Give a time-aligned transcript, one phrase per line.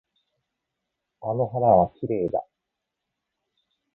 [1.21, 2.43] あの花はきれいだ。